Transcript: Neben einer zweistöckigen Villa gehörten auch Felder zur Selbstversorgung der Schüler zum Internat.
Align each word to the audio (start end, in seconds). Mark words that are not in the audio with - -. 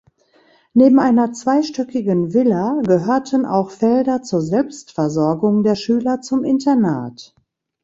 Neben 0.73 0.99
einer 0.99 1.31
zweistöckigen 1.31 2.33
Villa 2.33 2.81
gehörten 2.83 3.45
auch 3.45 3.69
Felder 3.69 4.23
zur 4.23 4.41
Selbstversorgung 4.41 5.61
der 5.61 5.75
Schüler 5.75 6.21
zum 6.21 6.43
Internat. 6.43 7.35